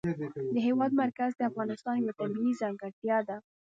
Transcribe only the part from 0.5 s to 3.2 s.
د هېواد مرکز د افغانستان یوه طبیعي ځانګړتیا